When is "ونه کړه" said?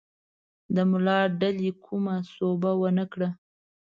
2.81-3.29